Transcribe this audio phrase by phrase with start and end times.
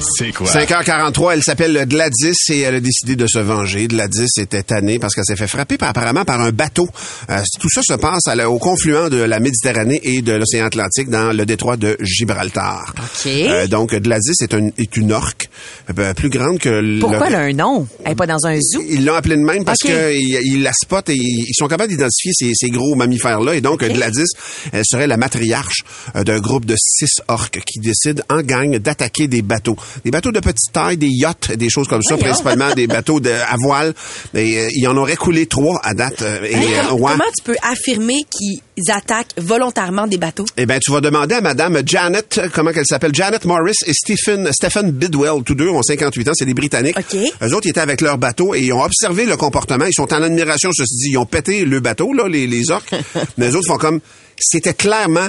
[0.00, 0.46] C'est quoi?
[0.46, 3.86] 5h43, elle s'appelle Gladys et elle a décidé de se venger.
[3.88, 6.86] Gladys était tannée parce qu'elle s'est fait frapper par, apparemment par un bateau.
[7.30, 10.66] Euh, tout ça se passe à la- au confluent de la Méditerranée et de l'océan
[10.66, 12.94] Atlantique dans le détroit de Gibraltar.
[12.98, 13.26] OK.
[13.26, 15.48] Euh, donc Gladys est, un- est une orque
[15.98, 17.00] euh, plus grande que le...
[17.00, 17.86] Pourquoi elle a un nom?
[18.04, 18.82] Elle est pas dans un zoo?
[18.88, 19.90] Ils l'ont appelée de même parce OK.
[19.90, 23.54] qu'ils ils la spotent et ils sont capables d'identifier ces, ces gros mammifères-là.
[23.54, 24.24] Et donc, Gladys,
[24.72, 25.82] elle serait la matriarche
[26.14, 29.76] d'un groupe de six orques qui décident en gang d'attaquer des bateaux.
[30.04, 33.30] Des bateaux de petite taille, des yachts, des choses comme ça, principalement des bateaux de,
[33.30, 33.94] à voile.
[34.34, 36.22] Et, euh, il en aurait coulé trois à date.
[36.22, 37.12] euh, et, euh, ouais.
[37.12, 40.44] Comment tu peux affirmer qu'ils attaquent volontairement des bateaux?
[40.56, 43.92] Eh ben, tu vas demander à Madame Janet, euh, comment qu'elle s'appelle, Janet Morris et
[43.92, 46.96] Stephen, Stephen Bidwell, tous deux ont 58 ans, c'est des Britanniques.
[46.98, 47.16] OK.
[47.42, 49.84] Eux autres, ils étaient avec leur bateau et ils ont observé le comportement.
[49.86, 51.10] Ils sont en admiration, ceci dit.
[51.12, 52.94] Ils ont pété le bateau, là, les, les orques.
[53.38, 54.00] Mais les autres font comme,
[54.38, 55.28] c'était clairement,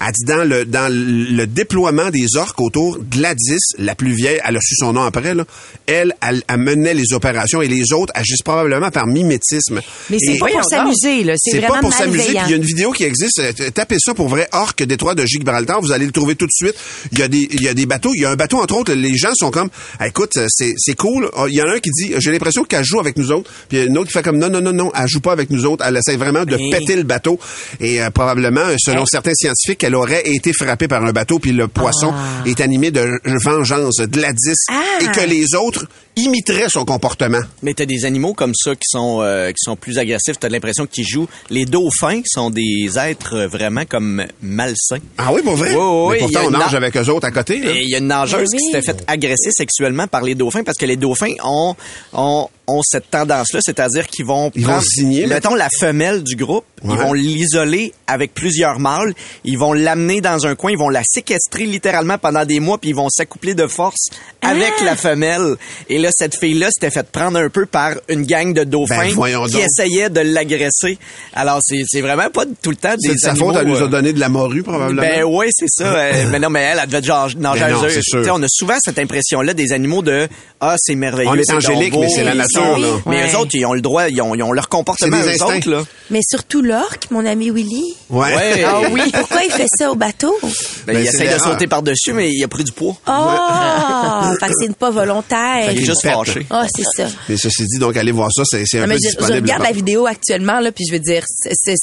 [0.00, 4.56] elle dit dans le, dans le déploiement des orques autour, Gladys, la plus vieille, elle
[4.56, 5.44] a su son nom après, là.
[5.86, 9.80] Elle, elle, elle menait les opérations et les autres agissent probablement par mimétisme.
[10.08, 11.34] Mais c'est pas pour s'amuser, là.
[11.36, 12.24] C'est c'est vraiment pas pour s'amuser.
[12.28, 13.40] Il y a une vidéo qui existe.
[13.40, 14.48] euh, Tapez ça pour vrai.
[14.52, 15.80] Orque Détroit de Gibraltar.
[15.80, 16.74] Vous allez le trouver tout de suite.
[17.12, 18.12] Il y a des, il y a des bateaux.
[18.14, 18.92] Il y a un bateau, entre autres.
[18.92, 21.28] Les gens sont comme, Ah, écoute, euh, c'est, c'est cool.
[21.36, 23.50] Ah, Il y en a un qui dit, j'ai l'impression qu'elle joue avec nous autres.
[23.68, 25.20] Puis il y a une autre qui fait comme, non, non, non, non, elle joue
[25.20, 25.84] pas avec nous autres.
[25.86, 27.38] Elle essaie vraiment de Mais- péter le bateau.
[27.80, 31.38] Et euh, probablement, selon certains scientifiques, elle aurait été frappée par un bateau.
[31.40, 32.42] Puis le poisson Ah.
[32.46, 34.54] est animé de vengeance, de la 10.
[34.70, 34.74] Ah.
[35.02, 37.40] Et que les autres imiteraient son comportement.
[37.62, 40.38] Mais t'as des animaux comme ça qui sont euh, qui sont plus agressifs.
[40.38, 41.28] T'as l'impression qu'ils jouent.
[41.50, 44.98] Les dauphins sont des êtres vraiment comme malsains.
[45.18, 45.70] Ah oui, pour vrai?
[45.70, 47.60] Oui, oui, Mais oui, pourtant, on nage na- avec eux autres à côté.
[47.64, 50.86] il y a une nageuse qui s'était fait agresser sexuellement par les dauphins parce que
[50.86, 51.74] les dauphins ont
[52.12, 56.36] ont, ont cette tendance-là, c'est-à-dire qu'ils vont Ils vont prendre, signer, mettons la femelle du
[56.36, 56.94] groupe, Ouais.
[56.94, 59.12] ils vont l'isoler avec plusieurs mâles,
[59.44, 62.90] ils vont l'amener dans un coin, ils vont la séquestrer littéralement pendant des mois, puis
[62.90, 64.08] ils vont s'accoupler de force
[64.42, 64.84] avec Ah!
[64.84, 65.56] la femelle.
[65.88, 69.46] Et là, cette fille-là s'était fait prendre un peu par une gang de dauphins Ben,
[69.48, 70.98] qui essayaient de l'agresser.
[71.34, 73.82] Alors, c'est vraiment pas tout le temps des C'est de sa faute, elle nous a
[73.82, 75.00] euh, donné de la morue, probablement.
[75.02, 75.90] ben oui, c'est ça.
[76.00, 78.24] Euh, mais non, mais elle, elle devait être genre nager Ben non, sûr.
[78.34, 80.28] On a souvent cette impression-là des animaux de
[80.60, 81.28] ah c'est merveilleux.
[81.30, 82.88] On est c'est angélique, mais c'est la nature, sont- là.
[83.06, 83.32] Mais Ouais.
[83.32, 85.82] eux autres, ils ont le droit, ils ont, ils ont leur comportement eux autres là.
[86.10, 87.94] Mais surtout l'orque, mon ami Willy.
[88.08, 88.34] Ouais.
[88.34, 88.64] Ouais.
[88.64, 89.02] Ah oui.
[89.12, 90.34] Pourquoi il fait ça au bateau?
[90.42, 90.50] Ben,
[90.86, 92.96] Ben, il essaie de sauter par dessus, mais il a pris du poids.
[93.06, 94.34] Oh!
[94.40, 95.70] fait que c'est pas volontaire.
[95.72, 96.46] Il est juste fâché.
[96.50, 97.08] Ah, c'est ça.
[97.28, 99.42] Mais ceci dit, donc, allez voir ça, c'est un Non, peu mais je, je disponible.
[99.42, 101.74] regarde la vidéo actuellement, là, puis je veux dire, c'est-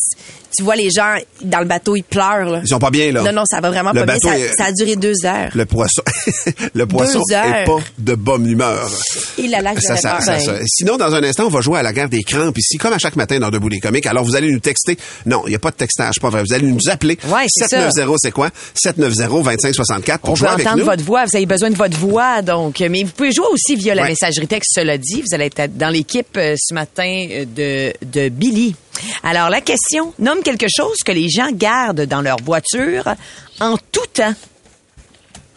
[0.58, 2.50] tu vois les gens dans le bateau, ils pleurent.
[2.50, 2.60] Là.
[2.64, 3.22] Ils sont pas bien, là.
[3.24, 4.32] Non, non, ça va vraiment Le pas bien.
[4.32, 5.52] Ça, est- ça a duré deux heures.
[5.54, 6.02] Le poisson,
[6.74, 8.90] le poisson est pas de bonne humeur.
[9.38, 10.22] Il a que Ça, ça, peur.
[10.22, 10.54] ça, ça.
[10.66, 12.98] Sinon, dans un instant, on va jouer à la guerre des crampes ici, comme à
[12.98, 14.06] chaque matin dans Debout les comiques.
[14.08, 14.98] Alors, vous allez nous texter.
[15.26, 16.42] Non, il n'y a pas de textage, pas vrai.
[16.48, 17.18] Vous allez nous appeler.
[17.28, 17.78] Ouais, c'est ça.
[17.92, 18.50] 790, c'est quoi?
[18.76, 20.86] 790-2564 pour On jouer avec entendre nous.
[20.86, 21.26] votre voix.
[21.26, 22.80] Vous avez besoin de votre voix, donc.
[22.80, 24.10] Mais vous pouvez jouer aussi via la Ouais.
[24.10, 25.22] messagerie texte, cela dit.
[25.22, 28.76] Vous allez être dans l'équipe euh, ce matin euh, de, de Billy.
[29.24, 33.04] Alors, la question, nomme quelque chose que les gens gardent dans leur voiture
[33.60, 34.34] en tout temps.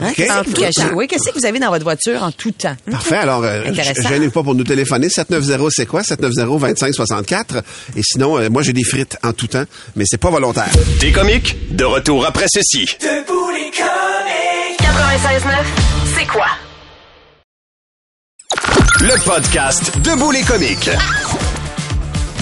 [0.03, 0.13] Hein?
[0.17, 0.89] Qu'est-ce En que vous tout cachez?
[0.89, 0.95] temps.
[0.95, 2.75] Oui, qu'est-ce que vous avez dans votre voiture en tout temps?
[2.91, 3.17] Parfait.
[3.17, 4.03] Alors, euh, Intéressant.
[4.03, 5.11] je gênez pas pour nous téléphoner.
[5.11, 6.01] 790, c'est quoi?
[6.01, 7.63] 790-2564.
[7.97, 9.65] Et sinon, euh, moi, j'ai des frites en tout temps,
[9.97, 10.71] mais c'est pas volontaire.
[11.01, 12.87] Des comiques, de retour après ceci.
[14.79, 15.51] 96.9.
[16.19, 16.47] C'est quoi?
[19.03, 20.91] Le podcast Debout les comiques.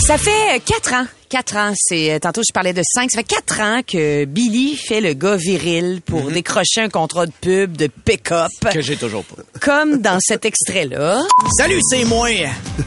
[0.09, 1.05] Ça fait quatre ans.
[1.29, 1.75] Quatre ans.
[1.77, 3.11] C'est euh, tantôt je parlais de cinq.
[3.11, 7.33] Ça fait quatre ans que Billy fait le gars viril pour décrocher un contrat de
[7.43, 8.49] pub de pick-up.
[8.73, 9.43] Que j'ai toujours pas.
[9.61, 11.25] Comme dans cet extrait-là.
[11.59, 12.31] Salut, c'est moi,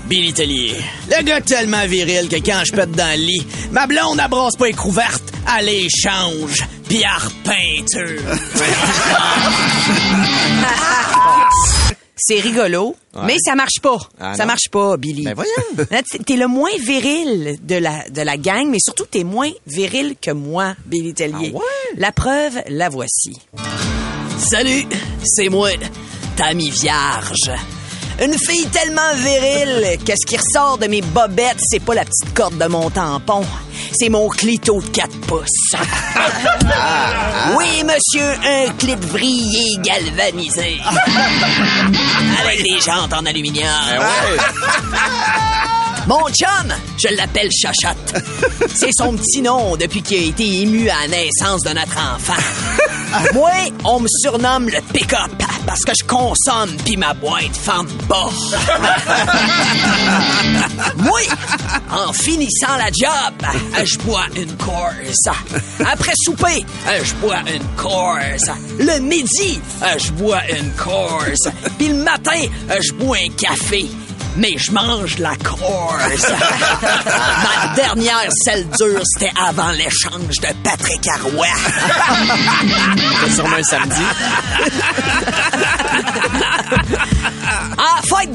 [0.07, 0.77] Billy Tellier.
[1.15, 4.69] Le gars tellement viril que quand je pète dans le lit, ma blonde abrasse pas
[4.69, 8.19] écrou verte, elle échange, pierre peinture.
[12.23, 12.95] C'est rigolo,
[13.25, 13.97] mais ça marche pas.
[14.19, 14.47] Ah ça non?
[14.47, 15.23] marche pas, Billy.
[15.23, 15.51] Ben voyons.
[15.91, 20.15] Hein, T'es le moins viril de la, de la gang, mais surtout t'es moins viril
[20.21, 21.51] que moi, Billy Tellier.
[21.53, 21.97] Ah ouais?
[21.97, 23.37] La preuve, la voici.
[24.37, 24.85] Salut,
[25.23, 25.71] c'est moi,
[26.37, 27.51] Tammy Vierge.
[28.21, 32.33] Une fille tellement virile que ce qui ressort de mes bobettes, c'est pas la petite
[32.35, 33.43] corde de mon tampon.
[33.99, 35.73] C'est mon clito de 4 pouces.
[37.57, 40.79] oui, monsieur, un clit vrillé galvanisé.
[42.43, 43.65] Avec des jantes en aluminium.
[46.07, 48.23] Mon chum, je l'appelle Chachotte.
[48.73, 53.33] C'est son petit nom depuis qu'il a été ému à la naissance de notre enfant.
[53.33, 53.51] Moi,
[53.83, 55.40] on me surnomme le pick-up.
[55.71, 58.29] Parce que je consomme puis ma boîte ferme pas.
[60.97, 61.21] Moi,
[61.89, 63.33] en finissant la job,
[63.81, 65.29] je bois une course.
[65.79, 66.65] Après souper,
[67.01, 68.51] je bois une course.
[68.79, 69.61] Le midi,
[69.97, 71.47] je bois une course.
[71.77, 73.85] Puis le matin, je bois un café.
[74.37, 76.27] Mais je mange la course.
[76.81, 81.47] Ma dernière selle dure, c'était avant l'échange de Patrick Arroy.
[83.25, 84.01] C'est sûrement un samedi.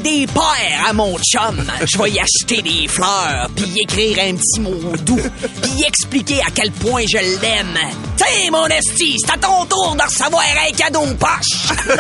[0.07, 4.19] À des pères à mon chum, je vais y acheter des fleurs, puis y écrire
[4.21, 5.19] un petit mot doux,
[5.63, 7.77] puis y expliquer à quel point je l'aime.
[8.17, 11.87] Tiens, mon esti, c'est à ton tour de recevoir un cadeau poche.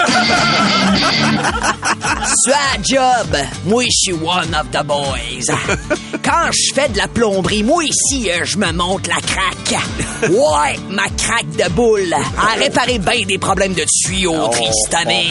[2.46, 5.50] La job, moi, je suis one of the boys.
[6.22, 9.74] Quand je fais de la plomberie, moi, ici, euh, je me monte la craque.
[10.30, 15.28] Ouais, ma craque de boule a réparé bien des problèmes de tuyaux, Tristané.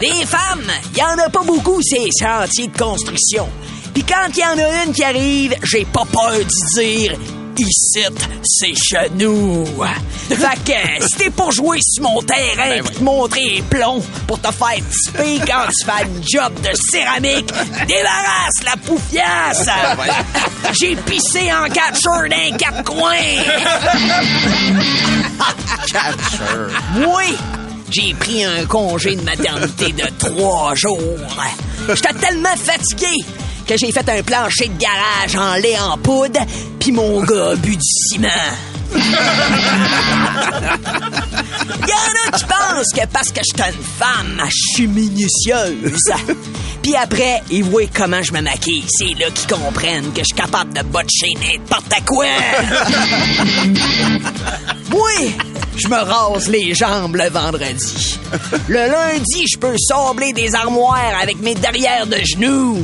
[0.06, 3.48] Des femmes, il y en a pas beaucoup ces chantiers de construction.
[3.92, 7.18] Puis quand il y en a une qui arrive, j'ai pas peur d'y dire
[7.58, 8.04] Ici,
[8.44, 9.64] c'est chez nous.
[10.28, 14.38] Fait que, si t'es pour jouer sur mon terrain pis te montrer les plombs pour
[14.40, 17.50] te faire tiper quand tu fais un job de céramique,
[17.86, 19.68] débarrasse la poufiasse!
[20.80, 23.42] J'ai pissé en catcheur d'un quatre coins!
[26.96, 27.22] Moi,
[27.90, 31.00] j'ai pris un congé de maternité de trois jours.
[31.88, 33.24] J'étais tellement fatigué
[33.66, 36.40] que j'ai fait un plancher de garage en lait en poudre,
[36.78, 38.28] puis mon gars a bu du ciment.
[38.94, 39.00] Il
[41.88, 46.12] y en a qui pensent que parce que je suis une femme, je suis minutieuse.
[46.82, 48.84] Puis après, ils voient comment je me maquille.
[48.88, 52.26] C'est là qu'ils comprennent que je suis capable de botcher n'importe quoi.
[54.90, 55.10] Moi,
[55.76, 58.18] je me rase les jambes le vendredi.
[58.68, 62.78] Le lundi, je peux sabler des armoires avec mes derrières de genoux.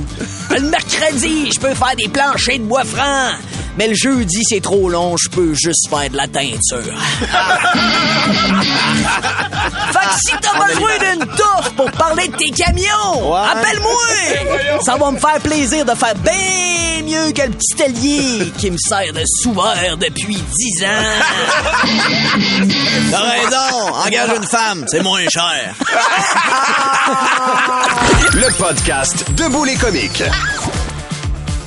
[0.50, 3.31] Le mercredi, je peux faire des planchers de bois franc.
[3.79, 6.83] Mais le jeudi, c'est trop long, je peux juste faire de la teinture.
[9.93, 14.81] fait que si t'as besoin d'une touffe pour parler de tes camions, appelle-moi!
[14.83, 18.77] Ça va me faire plaisir de faire bien mieux que le petit allié qui me
[18.77, 21.11] sert de souverain depuis dix ans.
[23.11, 25.75] T'as raison, engage une femme, c'est moins cher.
[28.35, 30.23] Le podcast Debout les comiques.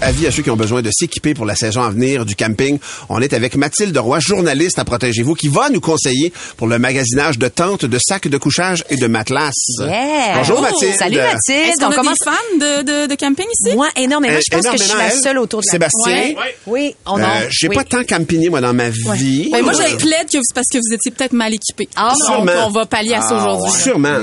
[0.06, 2.78] Avis à ceux qui ont besoin de s'équiper pour la saison à venir du camping.
[3.10, 7.40] On est avec Mathilde Roy, journaliste à Protégez-vous, qui va nous conseiller pour le magasinage
[7.40, 9.50] de tentes, de sacs de couchage et de matelas.
[9.80, 10.36] Yeah.
[10.36, 10.94] Bonjour Oh, Mathilde.
[11.00, 11.70] Salut Mathilde.
[11.70, 12.20] Est-ce qu'on On a commence.
[12.20, 13.76] des fans de, de, de camping ici?
[13.76, 14.36] Moi, énormément.
[14.36, 16.14] Euh, Je pense que je suis la seule autour de la Sébastien?
[16.16, 16.56] Ouais.
[16.68, 17.50] Oui, on Euh, a.
[17.50, 17.76] J'ai oui.
[17.76, 19.50] pas tant campigné, moi, dans ma vie.
[19.52, 21.90] Ben, moi, Euh, je plaide que c'est parce que vous étiez peut-être mal équipés.
[21.96, 22.52] Ah, sûrement.
[22.68, 23.82] on va pallier à ça aujourd'hui.
[23.82, 24.20] Sûrement.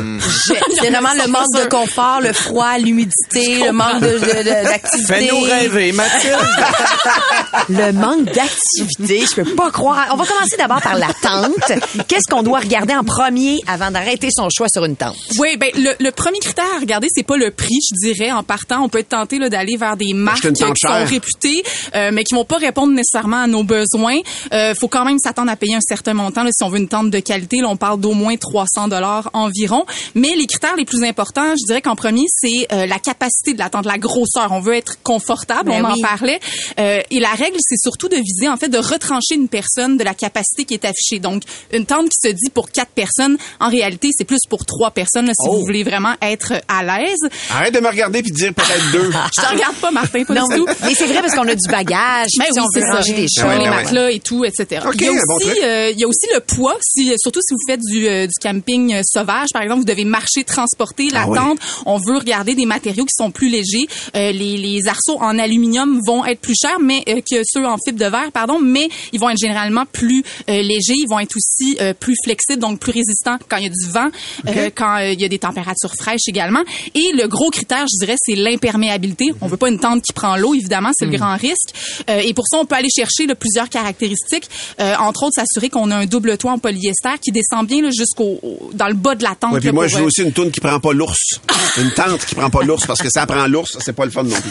[0.81, 6.37] C'est vraiment le manque de confort, le froid, l'humidité, le manque de- de- de- Mathilde.
[7.69, 10.09] Le manque d'activité, je peux pas croire.
[10.13, 11.73] On va commencer d'abord par la tente.
[12.09, 15.17] Qu'est-ce qu'on doit regarder en premier avant d'arrêter son choix sur une tente?
[15.39, 18.33] Oui, ben le, le premier critère à regarder, c'est pas le prix, je dirais.
[18.33, 21.09] En partant, on peut être tenté là, d'aller vers des marques qui sont chère.
[21.09, 21.63] réputées,
[21.95, 24.19] euh, mais qui vont pas répondre nécessairement à nos besoins.
[24.53, 26.89] Euh, faut quand même s'attendre à payer un certain montant là, si on veut une
[26.89, 27.59] tente de qualité.
[27.59, 29.85] Là, on parle d'au moins 300 dollars environ.
[30.15, 33.59] Mais les critères les plus importants, je dirais qu'en premier, c'est euh, la capacité de
[33.59, 34.49] la tente, la grosseur.
[34.51, 35.99] On veut être confortable, Ben on oui.
[35.99, 36.41] en parlait.
[36.79, 40.05] Euh, et la règle, c'est surtout de viser en fait de retrancher une personne de
[40.05, 41.19] la capacité qui est affichée.
[41.21, 41.43] Donc
[41.73, 45.27] une tente qui se dit pour quatre personnes, en réalité, c'est plus pour trois personnes
[45.27, 45.59] là, si Oh.
[45.59, 47.19] vous voulez vraiment être à l'aise.
[47.51, 49.11] Arrête de me regarder puis de dire peut-être deux.
[49.37, 50.67] Je te regarde pas, Martin, pas Non, du tout.
[50.85, 52.29] mais c'est vrai parce qu'on a du bagage.
[52.39, 52.95] Ben puis oui, on c'est peut ça.
[52.97, 53.45] ranger des Ben choses.
[53.45, 53.83] ouais, les ben ouais.
[53.83, 54.67] matelas et tout, etc.
[54.95, 56.77] Il, y a bon aussi, euh, il y a aussi le poids.
[56.83, 60.05] Si, surtout si vous faites du, euh, du camping euh, sauvage, par exemple, vous devez
[60.05, 61.39] marcher, transporter la Ah oui.
[61.39, 61.59] tente.
[61.87, 63.87] On veut regarder des matériaux qui sont plus légers.
[64.17, 67.77] Euh, les, les arceaux en aluminium vont être plus chers, mais euh, que ceux en
[67.85, 70.95] fibre de verre, pardon, mais ils vont être généralement plus euh, légers.
[70.97, 73.91] Ils vont être aussi euh, plus flexibles, donc plus résistants quand il y a du
[73.91, 74.09] vent,
[74.49, 76.63] euh, quand euh, il y a des températures fraîches également.
[76.95, 79.33] Et le gros critère, je dirais, c'est l'imperméabilité.
[79.41, 81.71] On veut pas une tente qui prend l'eau, évidemment, c'est le grand risque.
[82.09, 84.49] Euh, et pour ça, on peut aller chercher là, plusieurs caractéristiques.
[84.79, 88.71] Entre autres, s'assurer qu'on a un double toit en polyester qui descend bien jusqu'au au-
[88.75, 89.53] dans le bas de la tente.
[89.53, 91.19] Ouais, puis là, moi, je veux aussi une toune qui prend pas l'ours.
[91.79, 94.23] Une tente qui prend pas l'ours parce que ça prend l'ours, c'est pas le fun
[94.25, 94.51] non plus.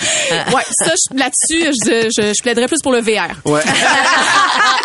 [0.55, 3.35] Ouais, ça, là-dessus, je, je, je plaiderais plus pour le VR.
[3.45, 3.61] Ouais.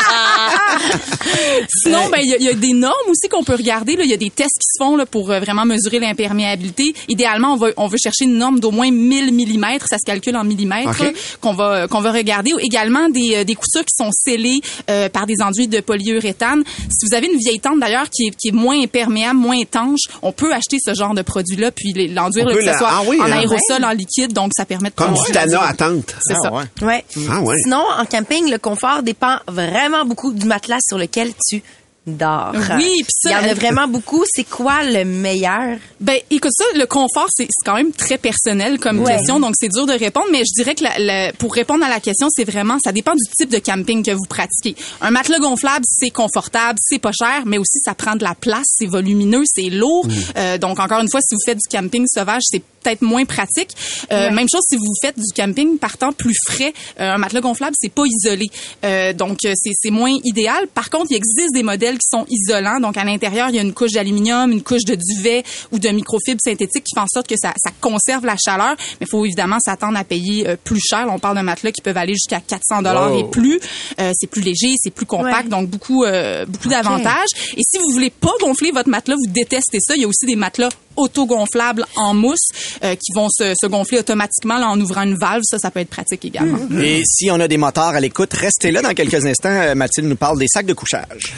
[1.82, 3.96] Sinon, ben il y, a- il y a des normes aussi qu'on peut regarder.
[3.96, 4.04] là.
[4.04, 6.94] Il y a des tests qui se font là, pour euh, vraiment mesurer l'imperméabilité.
[7.08, 9.66] Idéalement, on, va, on veut chercher une norme d'au moins 1000 mm.
[9.88, 10.98] Ça se calcule en millimètres OK.
[11.00, 12.52] là, qu'on va qu'on va regarder.
[12.60, 16.62] Également des, euh, des coutures qui sont scellées euh, par des enduits de polyuréthane.
[16.90, 20.00] Si vous avez une vieille tente d'ailleurs qui est, qui est moins imperméable, moins étanche,
[20.22, 23.18] on peut acheter ce genre de produit-là puis l'enduire que la- ce soit ah oui,
[23.20, 23.32] en hein?
[23.32, 26.14] aérosol, en liquide, donc ça permet de Comme du Tana à tente.
[26.20, 26.52] C'est ça.
[26.52, 26.64] ouais.
[26.82, 27.04] Ouais.
[27.30, 27.56] Ah ouais.
[27.62, 31.62] Sinon, en camping, le confort dépend vraiment beaucoup du matelas sur lequel tu
[32.06, 32.52] dors.
[32.76, 34.22] Oui, puis ça, Il y en a elle- vraiment beaucoup.
[34.32, 35.76] C'est quoi le meilleur?
[36.00, 39.16] Ben, écoute ça, le confort, c'est quand même très personnel comme Ouais.
[39.16, 40.26] question, donc c'est dur de répondre.
[40.30, 43.14] Mais je dirais que la- la- pour répondre à la question, c'est vraiment, ça dépend
[43.14, 44.76] du type de camping que vous pratiquez.
[45.00, 48.66] Un matelas gonflable, c'est confortable, c'est pas cher, mais aussi ça prend de la place,
[48.78, 50.06] c'est volumineux, c'est lourd.
[50.36, 53.70] Euh, donc encore une fois, si vous faites du camping sauvage, c'est peut-être moins pratique.
[54.12, 56.72] Euh, Même chose si vous faites du camping par temps plus frais.
[57.00, 58.46] Euh, un matelas gonflable, c'est pas isolé,
[58.84, 60.66] Euh, donc euh, c'est moins idéal.
[60.74, 62.80] Par contre, il existe des modèles qui sont isolants.
[62.80, 65.88] Donc à l'intérieur, il y a une couche d'aluminium, une couche de duvet ou de
[65.88, 68.76] microfibre synthétique qui fait en sorte que ça, ça conserve la chaleur.
[69.00, 71.06] Mais il faut évidemment s'attendre à payer euh, plus cher.
[71.10, 73.58] On parle de matelas qui peuvent aller jusqu'à 400 dollars et plus.
[74.00, 75.50] Euh, c'est plus léger, c'est plus compact, Ouais.
[75.50, 77.28] donc beaucoup euh, beaucoup d'avantages.
[77.56, 80.26] Et si vous voulez pas gonfler votre matelas, vous détestez ça, il y a aussi
[80.26, 82.48] des matelas autogonflables en mousse
[82.84, 85.42] euh, qui vont se, se gonfler automatiquement là, en ouvrant une valve.
[85.44, 86.58] Ça, ça peut être pratique également.
[86.80, 89.48] Et si on a des motards à l'écoute, restez là dans quelques instants.
[89.50, 91.34] Euh, Mathilde nous parle des sacs de couchage.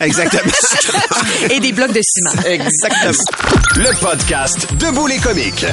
[0.00, 0.52] Exactement.
[1.50, 2.42] Et des blocs de ciment.
[2.46, 3.12] Exactement.
[3.76, 5.66] Le podcast Debout les comiques.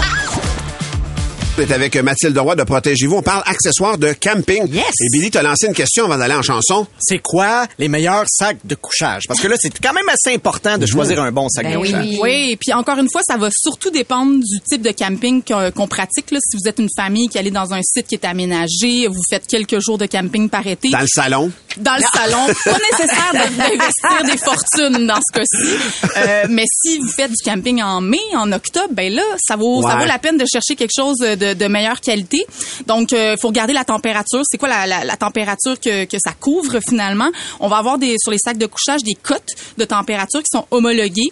[1.56, 3.18] On est avec Mathilde Roy de Protégez-vous.
[3.18, 4.68] On parle accessoires de camping.
[4.74, 4.86] Yes.
[5.00, 6.88] Et Billy t'a lancé une question avant d'aller en chanson.
[7.00, 9.24] C'est quoi les meilleurs sacs de couchage?
[9.28, 11.78] Parce que là, c'est quand même assez important de choisir un bon sac Ben de
[11.78, 11.92] oui.
[11.92, 12.18] couchage.
[12.22, 15.88] Oui, et puis encore une fois, ça va surtout dépendre du type de camping qu'on
[15.88, 16.32] pratique.
[16.32, 16.40] Là.
[16.42, 19.46] Si vous êtes une famille qui allait dans un site qui est aménagé, vous faites
[19.46, 20.90] quelques jours de camping par été.
[20.90, 21.52] Dans le salon.
[21.78, 22.48] dans le salon.
[22.66, 26.18] Pas nécessaire d'investir des fortunes dans ce cas-ci.
[26.18, 29.84] Euh, mais si vous faites du camping en mai, en octobre, ben là, ça vaut,
[29.84, 32.46] ça vaut la peine de chercher quelque chose de, de meilleure qualité.
[32.88, 34.42] Donc, il faut regarder la température.
[34.50, 37.30] C'est quoi la, la, la température que, que ça couvre finalement?
[37.60, 40.66] On va avoir des, sur les sacs de couchage des cotes de température qui sont
[40.72, 41.32] homologuées.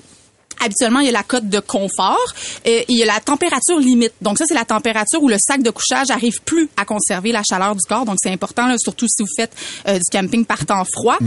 [0.63, 2.33] Habituellement, il y a la cote de confort
[2.65, 4.13] et il y a la température limite.
[4.21, 7.41] Donc ça, c'est la température où le sac de couchage arrive plus à conserver la
[7.47, 8.05] chaleur du corps.
[8.05, 9.51] Donc c'est important, là, surtout si vous faites
[9.87, 11.17] euh, du camping par temps froid.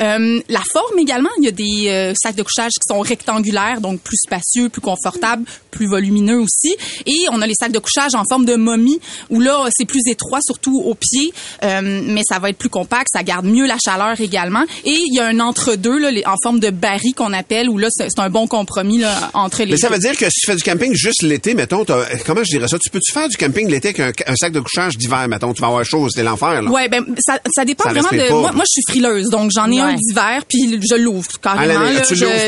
[0.00, 3.80] Euh, la forme également, il y a des euh, sacs de couchage qui sont rectangulaires,
[3.80, 6.76] donc plus spacieux, plus confortables, plus volumineux aussi.
[7.06, 10.02] Et on a les sacs de couchage en forme de momie où là, c'est plus
[10.06, 11.32] étroit, surtout aux pieds,
[11.62, 14.64] euh, mais ça va être plus compact, ça garde mieux la chaleur également.
[14.84, 18.18] Et il y a un entre-deux en forme de baril qu'on appelle, où là, c'est
[18.18, 20.62] un bon compromis là, entre les Mais ça veut dire que si tu fais du
[20.62, 21.84] camping juste l'été, mettons,
[22.26, 22.78] comment je dirais ça?
[22.78, 25.52] Tu peux-tu faire du camping l'été avec un, un sac de couchage d'hiver, mettons?
[25.54, 26.70] Tu vas avoir chaud, c'était l'enfer, là.
[26.70, 28.30] Ouais, ben ça, ça dépend Ça vraiment de.
[28.30, 31.80] Moi, moi, je suis frileuse, donc j'en ai un d'hiver, puis je l'ouvre carrément.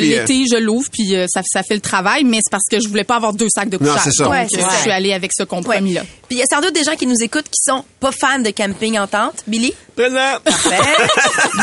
[0.00, 2.88] L'été, je l'ouvre, puis euh, ça, ça fait le travail, mais c'est parce que je
[2.88, 4.00] voulais pas avoir deux sacs de Non, couchage.
[4.04, 4.24] c'est ça.
[4.24, 4.68] Donc, Ouais, euh, c'est ça.
[4.76, 5.46] je suis allée avec ce Ouais.
[5.48, 6.02] compromis-là.
[6.28, 8.38] Puis il y a sans doute des gens qui nous écoutent qui sont pas fans
[8.40, 9.42] de camping en tente.
[9.46, 9.72] Billy?
[9.96, 10.38] Présent.
[10.44, 10.76] Parfait.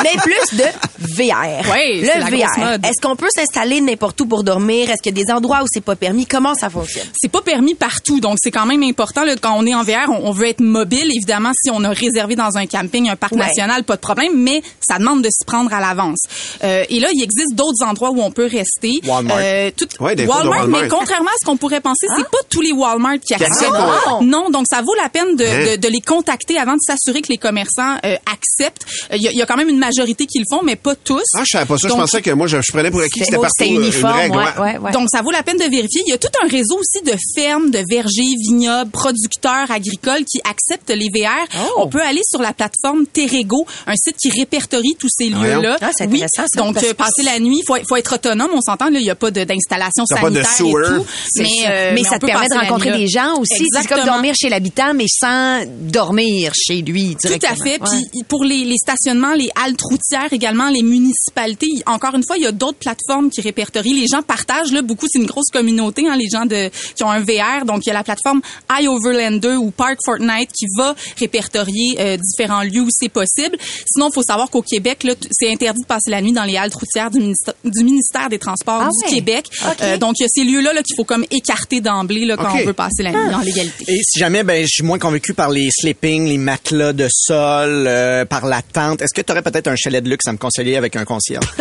[0.03, 0.63] Mais plus de
[0.99, 1.67] VR.
[1.67, 2.85] La le VR.
[2.85, 4.89] Est-ce qu'on peut s'installer n'importe où pour dormir?
[4.89, 6.25] Est-ce qu'il y a des endroits où c'est pas permis?
[6.25, 7.05] Comment ça fonctionne?
[7.21, 9.23] c'est pas permis partout, donc c'est quand même important.
[9.23, 11.09] Là, quand on est en VR, on, on veut être mobile.
[11.15, 13.39] Évidemment, si on a réservé dans un camping, un parc Ouais.
[13.39, 16.19] national, pas de problème, mais ça demande de s'y prendre à l'avance.
[16.63, 18.99] Euh, et là, il existe d'autres endroits où on peut rester.
[19.05, 19.37] Walmart.
[19.39, 20.81] Euh, tout, Ouais, des Walmart, Walmart.
[20.83, 23.61] mais contrairement à ce qu'on pourrait penser, c'est pas tous les Walmart qui acceptent.
[23.71, 24.25] ouais.
[24.25, 25.75] Non, donc ça vaut la peine de, Hein?
[25.75, 28.85] de, de les contacter avant de s'assurer que les commerçants euh, acceptent.
[29.11, 30.75] Euh, Il y, a- il y a quand même une majorité qui le font, mais
[30.75, 31.21] pas tous.
[31.35, 31.87] Ah, je savais pas ça.
[31.87, 33.81] Donc, je pensais que moi, je, je prenais pour acquis que c'était partout C'était euh,
[33.81, 34.37] uniforme, une règle.
[34.37, 34.91] ouais, ouais, ouais.
[34.91, 36.01] Donc, ça vaut la peine de vérifier.
[36.07, 40.39] Il y a tout un réseau aussi de fermes, de vergers, vignobles, producteurs agricoles qui
[40.49, 41.47] acceptent les VR.
[41.57, 41.81] Oh.
[41.83, 45.77] On peut aller sur la plateforme Terrego, un site qui répertorie tous ces lieux-là.
[45.81, 46.23] Ah, c'est oui.
[46.33, 46.45] ça.
[46.57, 48.49] Donc, Parce euh, passer la nuit, il faut, faut être autonome.
[48.53, 50.83] On s'entend, là, il n'y a pas de- d'installation T'as pas de sanitaire sewer.
[50.95, 51.05] et tout.
[51.37, 51.69] Mais, ça.
[51.71, 53.65] euh, mais ça te peut permet de rencontrer des gens aussi.
[53.73, 57.79] C'est comme dormir chez l'habitant, mais sans dormir chez lui Tout à fait.
[57.79, 57.79] Ouais.
[57.79, 62.43] Puis pour les, les stationnements, les haltes routières également, les municipalités, encore une fois, il
[62.43, 63.93] y a d'autres plateformes qui répertorient.
[63.93, 65.07] Les gens partagent là beaucoup.
[65.09, 67.65] C'est une grosse communauté, hein, les gens de qui ont un VR.
[67.65, 68.41] Donc il y a la plateforme
[68.71, 73.57] iOverlander ou Park Fortnite qui va répertorier euh, différents lieux où c'est possible.
[73.85, 76.75] Sinon, il faut savoir qu'au Québec, c'est interdit de passer la nuit dans les haltes
[76.75, 79.15] routières du ministère, du ministère des Transports Ah du ouais?
[79.15, 79.45] Québec.
[79.65, 79.77] OK.
[79.81, 82.53] Euh, donc il y a ces lieux-là là, qu'il faut comme écarter d'emblée là, quand
[82.53, 83.85] on veut passer la nuit en légalité.
[83.87, 87.85] Et si jamais ben, je suis moins convaincu par les sleeping, les matelas de sol,
[87.87, 90.37] euh, par la tente, est-ce que tu aurais peut-être un chalet de luxe à me
[90.37, 91.45] conseiller avec un concierge?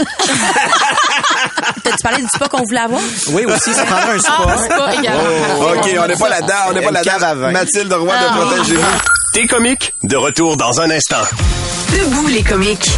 [1.84, 3.00] T'as-tu parlé du spa qu'on voulait avoir?
[3.30, 4.32] oui, aussi, ça prendrait un spa.
[4.38, 4.56] Ah.
[5.58, 6.54] Oh, OK, on n'est pas là-dedans.
[6.68, 7.50] On n'est pas là-dedans.
[7.52, 8.98] Mathilde Roy de Protégez-vous.
[9.34, 11.22] T'es comique, de retour dans un instant.
[11.90, 12.90] Debout les comiques.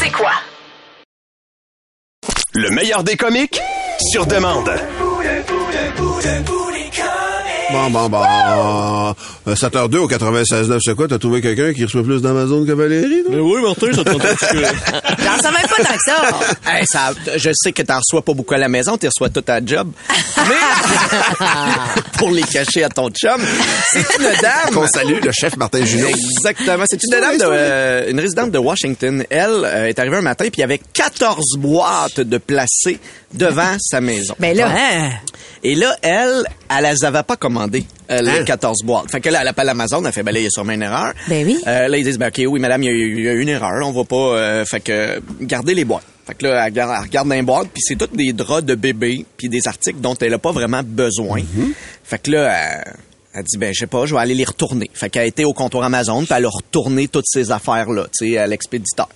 [0.00, 0.32] c'est quoi?
[2.54, 3.60] Le meilleur des comiques?
[4.10, 4.70] Sur demande.
[7.70, 8.22] Bon, bon, bon.
[9.46, 11.06] Euh, 7h02 au 96.9, c'est quoi?
[11.06, 13.24] T'as trouvé quelqu'un qui reçoit plus d'Amazon que Valérie?
[13.26, 13.36] toi?
[13.40, 16.38] oui, Martin, ça te J'en savais pas tant que ça.
[16.70, 19.44] Hey, ça, je sais que t'en reçois pas beaucoup à la maison, tu reçois tout
[19.48, 19.90] à job.
[20.48, 20.54] Mais
[22.18, 23.40] pour les cacher à ton chum,
[23.92, 24.72] c'est une dame.
[24.72, 26.08] Qu'on salue, le chef Martin Junot.
[26.08, 26.84] Exactement.
[26.86, 29.24] C'est une dame, de, euh, une résidente de Washington.
[29.28, 32.98] Elle euh, est arrivée un matin puis il y avait 14 boîtes de placées
[33.34, 34.34] devant sa maison.
[34.38, 35.10] Ben là, hein?
[35.64, 38.44] Et là, elle, elle les avait pas commandées, euh, les Hein?
[38.44, 39.10] 14 boîtes.
[39.10, 40.82] Fait que là, elle appelle Amazon, elle fait, ben là, il y a sûrement une
[40.82, 41.12] erreur.
[41.28, 41.58] Ben oui.
[41.66, 43.48] Euh, là, ils disent, ben OK, oui, madame, il y a, il y a une
[43.48, 44.16] erreur, on va pas...
[44.16, 46.04] euh, fait que, gardez les boîtes.
[46.26, 48.64] Fait que là, elle regarde, elle regarde dans les boîtes, puis c'est toutes des draps
[48.64, 51.40] de bébé, puis des articles dont elle a pas vraiment besoin.
[52.04, 52.52] Fait que là,
[52.84, 52.94] elle,
[53.34, 54.90] elle dit, ben, je sais pas, je vais aller les retourner.
[54.92, 58.30] Fait qu'elle a été au comptoir Amazon, puis elle a retourné toutes ces affaires-là, tu
[58.32, 59.08] sais, à l'expéditeur.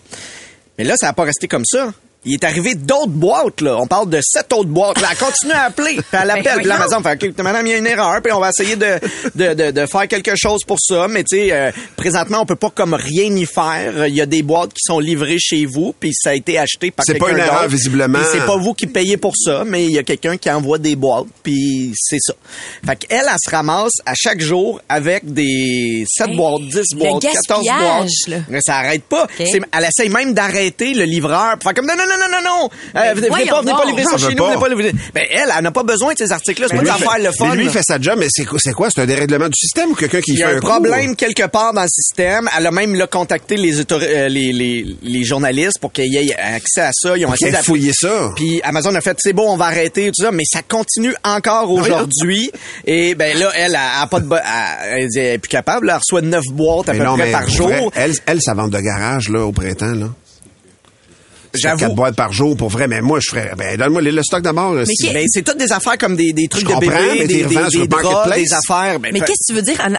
[0.79, 1.93] Mais là, ça n'a pas resté comme ça.
[2.25, 3.77] Il est arrivé d'autres boîtes, là.
[3.79, 5.01] On parle de sept autres boîtes.
[5.01, 5.95] Là, elle continue à appeler.
[5.97, 6.57] Puis elle appelle.
[6.59, 8.23] Puis l'Amazon fait, OK, madame, il y a une erreur.
[8.23, 9.01] Puis on va essayer de,
[9.35, 11.09] de, de, de faire quelque chose pour ça.
[11.09, 14.07] Mais tu sais, euh, présentement, on peut pas comme rien y faire.
[14.07, 15.95] Il y a des boîtes qui sont livrées chez vous.
[15.99, 18.19] Puis ça a été acheté par C'est quelqu'un pas une erreur, visiblement.
[18.31, 19.65] C'est pas vous qui payez pour ça.
[19.67, 21.27] Mais il y a quelqu'un qui envoie des boîtes.
[21.43, 22.35] Puis c'est ça.
[22.87, 26.99] Fait qu'elle, elle se ramasse à chaque jour avec des 7 Hey, boîtes, 10 le
[26.99, 28.09] boîtes, 14 boîtes.
[28.29, 28.37] là.
[28.49, 29.27] Mais ça arrête pas.
[29.37, 31.57] C'est- Elle essaye même d'arrêter le livreur.
[31.61, 32.71] Faire comme non, non, non, non, non, non.
[33.01, 34.51] Euh, venez pas, venez pas livrer ça chez nous, pas.
[34.51, 34.93] venez pas livrer.
[35.15, 36.69] Ben, elle, elle n'a pas besoin de ces articles-là.
[36.71, 37.49] C'est pas une affaire le fun.
[37.51, 38.59] mais lui, fait sa job, mais c'est quoi?
[38.63, 38.89] C'est quoi?
[38.95, 40.67] C'est un dérèglement du système ou quelqu'un qui Il y fait a un coup?
[40.67, 42.49] problème quelque part dans le système.
[42.57, 46.17] Elle a même là, contacté les, autori- euh, les, les, les journalistes pour qu'il y
[46.19, 47.17] ait accès à ça.
[47.17, 48.31] Ils ont essayé d'appeler- fouillé ça.
[48.37, 51.71] Puis Amazon a fait, c'est bon, on va arrêter tout ça, mais ça continue encore
[51.71, 52.51] aujourd'hui.
[52.87, 55.49] Et ben là, elle a, a pas de, bo- elle, elle dit, elle est plus
[55.49, 55.87] capable.
[55.87, 55.95] là.
[55.95, 57.91] Elle reçoit neuf boîtes à Mais peu non, près par jour.
[57.95, 60.07] elle, elle, sa vente de garage, là, au printemps, là.
[61.55, 61.79] J'avoue.
[61.81, 62.89] Quatre boîtes par jour, pour vrai.
[62.89, 64.75] Mais moi, je ferais, ben, donne-moi le, stock d'abord.
[64.87, 67.27] si- Ben, c'est toutes des affaires comme des, des trucs Je de bébé, mais des,
[67.27, 67.47] des, des
[68.43, 68.99] des affaires.
[69.01, 69.81] Ben, Mais fait- qu'est-ce que tu veux dire?
[69.87, 69.93] En-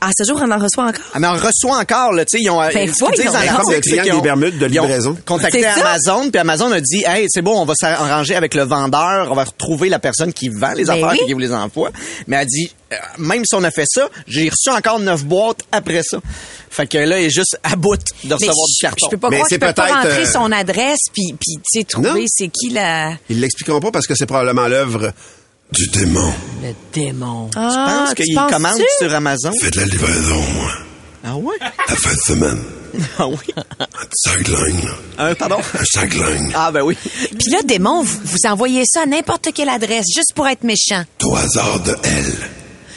[0.00, 1.04] À ce jour, on en reçoit encore?
[1.14, 4.68] Elle en reçoit encore, là, tu sais, ils ont, Ben, Comme le des Bermudes de
[4.68, 5.16] ils ont livraison.
[5.26, 5.64] contacté?
[5.66, 9.34] Amazon, puis Amazon a dit, hey, c'est bon, on va s'arranger avec le vendeur, on
[9.34, 11.18] va retrouver la personne qui vend les Ben affaires oui.
[11.22, 11.90] et qui vous les envoie.
[12.28, 15.60] Mais elle dit, euh, même si on a fait ça, j'ai reçu encore neuf boîtes
[15.72, 16.18] après ça.
[16.70, 19.06] Fait que là, elle est juste à bout de Mais recevoir du je, carton.
[19.06, 21.32] je peux pas Mais croire c'est qu'il peut pas peut-être, rentrer euh, son adresse puis
[21.40, 25.12] puis tu sais trouver c'est qui la Ils l'expliqueront pas parce que c'est probablement l'œuvre
[25.72, 26.32] du démon.
[26.62, 27.50] le démon.
[27.54, 29.52] Je pense qu'il commande sur Amazon?
[29.60, 30.70] Fais de la livraison, moi.
[31.24, 31.56] Ah ouais?
[31.88, 32.62] La fin de semaine.
[33.18, 33.36] Ah oui?
[33.78, 35.24] Un sideline, là.
[35.28, 35.58] Un, pardon?
[35.58, 36.50] Un sideline.
[36.54, 36.96] Ah ben oui.
[37.38, 41.04] Puis là démon, vous, vous envoyez ça à n'importe quelle adresse juste pour être méchant.
[41.22, 42.34] Au hasard de elle.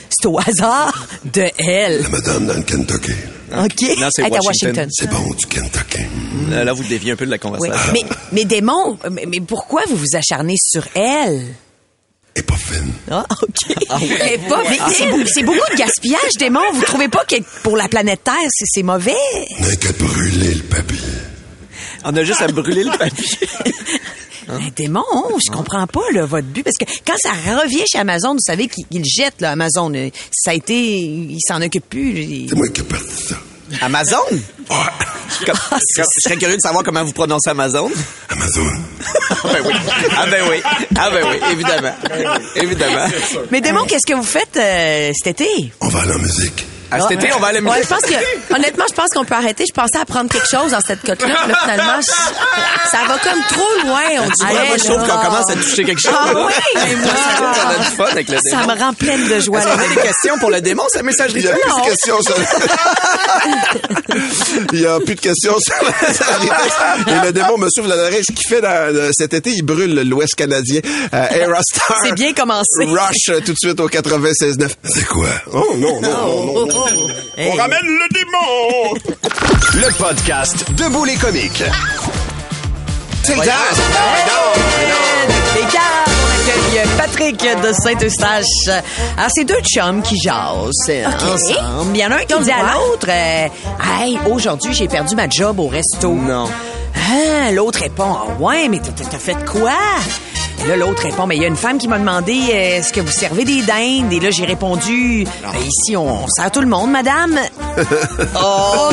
[0.10, 2.02] C'est au hasard de elle.
[2.04, 3.12] La madame dans le Kentucky.
[3.52, 3.98] OK.
[4.00, 4.88] Non, c'est Elle est à Washington.
[4.92, 6.04] C'est bon, du Kentucky.
[6.54, 7.40] Euh, Là, vous déviez un peu de la Oui.
[7.42, 7.92] conversation.
[7.94, 11.48] Mais mais démon, mais, mais pourquoi vous vous acharnez sur elle?
[12.36, 12.94] Et pas fine.
[13.10, 13.76] Ah, OK.
[14.02, 16.62] Elle est pas Mais c'est beau- c'est beaucoup de gaspillage, démon.
[16.74, 19.16] Vous trouvez pas que pour la planète Terre, c'est c'est mauvais?
[19.60, 20.98] N'a qu'à brûler le papier.
[22.06, 23.38] On a juste à brûler le papier.
[24.48, 25.04] Mais démon,
[25.46, 26.64] je comprends pas là, votre but.
[26.64, 29.94] Parce que quand ça revient chez Amazon, vous savez qu'ils jettent, là, Amazon.
[29.94, 30.74] euh, Ça a été...
[31.00, 32.48] Ils s'en occupent plus.
[32.50, 33.36] C'est moi qui ai parti ça.
[33.82, 34.18] Amazon?
[34.30, 34.90] Comme- Ah,
[35.46, 35.56] comme-
[35.98, 37.90] je serais curieux de savoir comment vous prononcez Amazon.
[38.30, 38.68] Amazon.
[39.44, 39.74] Ah ben oui.
[40.18, 40.62] Ah ben oui.
[40.98, 41.96] Ah ben oui, évidemment.
[42.56, 43.06] Évidemment.
[43.52, 45.72] Mais démon, qu'est-ce que vous faites euh, cet été?
[45.82, 46.66] On va à la musique.
[46.92, 49.36] À cet été, on va aller Ouais, je pense que, honnêtement, je pense qu'on peut
[49.36, 49.64] arrêter.
[49.68, 51.36] Je pensais à prendre quelque chose dans cette cote-là.
[51.44, 54.54] Puis là, finalement, je- ça va comme trop loin, on dirait.
[54.62, 55.16] Ouais, moi, je trouve là.
[55.16, 56.14] qu'on commence à toucher quelque chose.
[56.16, 56.42] Ah oui,
[56.76, 57.12] mais moi-
[57.54, 58.76] Ça a du fun avec le Ça démon.
[58.76, 59.60] me rend pleine de joie.
[59.60, 61.40] Est-ce qu'on a des questions pour le démon, sa messagerie?
[61.42, 62.36] Il y a plus de questions sur
[64.74, 65.76] Il y a plus de questions sur
[67.08, 70.36] Et le démon, monsieur Vladaré, ce qu'il fait dans, euh, cet été, il brûle l'Ouest
[70.36, 70.82] canadien.
[71.14, 71.98] Euh, Aerostar.
[72.04, 72.86] C'est bien commencé.
[72.86, 74.70] Rush euh, tout de suite au 96.9.
[74.84, 75.28] C'est quoi?
[75.54, 76.81] Oh non, non, non, non, non.
[77.38, 77.52] Hey.
[77.52, 78.94] On ramène le démon!
[79.74, 81.64] Le podcast Debout les comiques.
[83.24, 83.44] C'est le on
[86.52, 88.82] accueille Patrick de Saint-Eustache.
[89.18, 91.96] Alors, c'est deux chums qui jasent euh, ensemble.
[91.96, 93.48] Il y en a un qui dit à l'autre, euh,
[94.00, 96.14] Hey, aujourd'hui, j'ai perdu ma job au resto.
[96.14, 96.50] Non.
[96.96, 99.74] Hein, L'autre répond, ah ouais, mais t'as fait quoi?
[100.64, 102.94] Et là, l'autre répond, mais il y a une femme qui m'a demandé, euh, est-ce
[102.94, 104.12] que vous servez des dindes?
[104.14, 107.40] Et là, j'ai répondu, Ben, ici, on, on sert tout le monde, madame.
[108.36, 108.90] oh!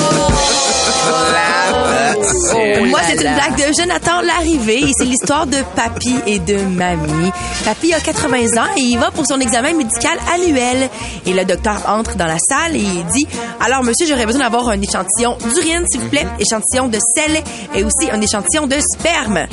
[1.11, 6.57] Oh, Moi, c'est une blague de Jonathan Larrivée et c'est l'histoire de Papy et de
[6.57, 7.31] Mamie.
[7.65, 10.89] Papy a 80 ans et il va pour son examen médical annuel.
[11.27, 13.27] Et le docteur entre dans la salle et il dit
[13.61, 17.43] Alors, monsieur, j'aurais besoin d'avoir un échantillon d'urine, s'il vous plaît, échantillon de sel
[17.75, 19.47] et aussi un échantillon de sperme.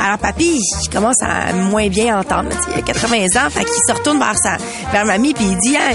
[0.00, 2.50] Alors, papy, il commence à moins bien entendre.
[2.72, 4.56] Il a 80 ans, fait qu'il se retourne vers, sa,
[4.92, 5.94] vers mamie puis il dit hein,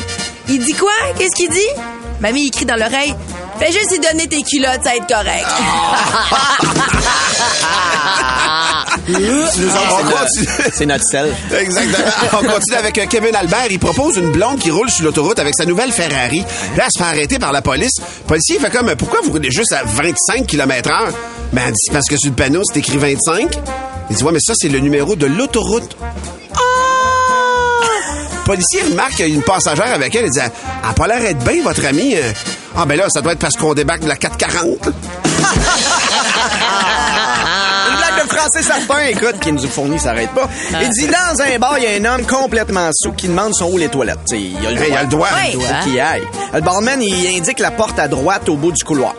[0.49, 0.91] Il dit quoi?
[1.17, 1.59] Qu'est-ce qu'il dit?
[2.19, 3.15] Mamie, il crie dans l'oreille
[3.59, 5.45] Fais juste lui donner tes culottes, ça va être correct.
[9.07, 10.47] On continue.
[10.73, 11.33] C'est notre sel.
[11.57, 11.97] Exactement.
[12.33, 13.67] On continue avec euh, Kevin Albert.
[13.69, 16.43] Il propose une blonde qui roule sur l'autoroute avec sa nouvelle Ferrari.
[16.77, 17.93] Là, elle se fait arrêter par la police.
[17.99, 21.13] Le policier fait comme, pourquoi vous roulez juste à 25 km heure?
[21.51, 23.59] Ben, elle dit, C'est parce que sur le panneau, c'est écrit 25.
[24.09, 25.95] Il dit, ouais, mais ça, c'est le numéro de l'autoroute.
[28.31, 30.25] Le policier remarque qu'il y a une passagère avec elle.
[30.25, 30.51] Il dit, elle
[30.89, 32.15] a pas l'air d'être bien, votre amie.
[32.15, 32.31] Euh,
[32.75, 34.87] Ah, ben là, ça doit être parce qu'on débarque de la 440.
[37.89, 40.49] Une blague de français certain, écoute, qui nous fournit, ça s'arrête pas.
[40.81, 43.69] Il dit, dans un bar, il y a un homme complètement sous qui demande sont
[43.71, 44.23] où les toilettes.
[44.25, 45.27] T'sais, il a le Hey, il a le droit.
[45.53, 46.23] Il faut y aille.
[46.53, 49.13] Le barman, il indique la porte à droite au bout du couloir.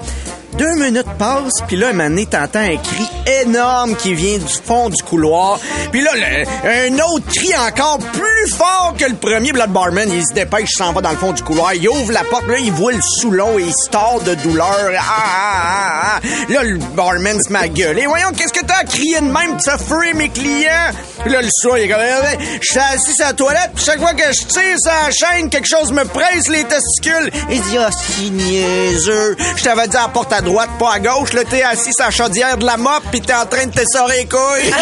[0.59, 3.09] Deux minutes passent, puis là, un moment t'entends un cri
[3.43, 5.59] énorme qui vient du fond du couloir.
[5.91, 9.51] Puis là, le- un autre cri encore plus fort que le premier.
[9.53, 11.75] Le barman, il se dépêche, il s'en va dans le fond du couloir.
[11.75, 14.91] Il ouvre la porte, là, il voit le sous-long et il se tord de douleur.
[14.99, 15.61] Ah, ah,
[16.17, 16.53] ah, ah.
[16.53, 18.09] Là, le barman se met à.
[18.09, 19.57] Voyons, qu'est-ce que t'as à crier de même?
[19.63, 19.79] Tu as
[20.15, 20.91] mes clients?
[21.25, 23.85] Puis là, le soir, il est comme, Eh, je suis assis sur la toilette, puis
[23.85, 27.31] chaque fois que je tire la chaîne, quelque chose me presse les testicules.
[27.51, 29.37] Il dit, ah, c'est niaiseux.
[29.57, 31.33] Je t'avais dit à la porte à droite, pas à gauche.
[31.33, 34.19] Là, t'es assis sur la chaudière de la mop, puis t'es en train de t'essorer
[34.19, 34.73] les couilles.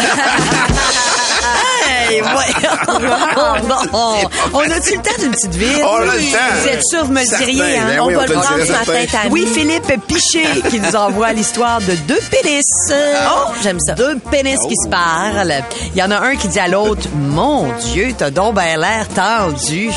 [2.09, 4.31] Hey, voyons donc.
[4.53, 5.83] On a-tu le temps d'une petite ville?
[5.83, 6.61] On a le temps.
[6.61, 7.85] Vous êtes sûr, vous me le diriez, hein?
[7.87, 9.17] Ben On oui, va le prendre ce matin, certain.
[9.23, 9.29] Tammy.
[9.31, 12.63] Oui, Philippe Piché qui nous envoie l'histoire de deux pénis.
[12.91, 13.93] Oh, j'aime ça.
[13.93, 15.63] Deux pénis qui se parlent.
[15.93, 19.07] Il y en a un qui dit à l'autre, Mon Dieu, t'as donc ben l'air
[19.09, 19.89] tendu.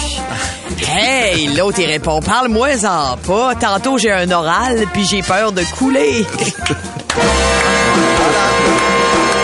[0.88, 3.55] Hey, l'autre, il répond, parle-moi-en pas.
[3.55, 6.25] Tantôt, j'ai un oral, puis j'ai peur de couler.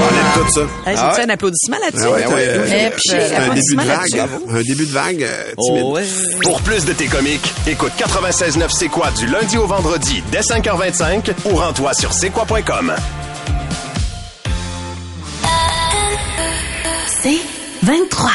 [0.00, 0.60] On aime tout ça.
[0.60, 1.26] Hey, Ah J'ai-tu ouais?
[1.26, 2.04] un applaudissement là-dessus?
[2.06, 2.90] Ah ouais, ouais, euh,
[3.38, 4.28] un début de vague.
[4.50, 5.82] Un début de vague euh, timide.
[5.84, 6.04] Oh, ouais.
[6.42, 11.32] Pour plus de tes comiques, écoute 96.9 C'est quoi du lundi au vendredi dès 5h25
[11.50, 12.92] ou rends-toi sur c'est quoi.com.
[17.22, 17.38] C'est
[17.84, 18.30] 23.